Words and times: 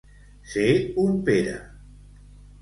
Ser 0.53 0.71
un 1.03 1.19
Pere. 1.29 1.53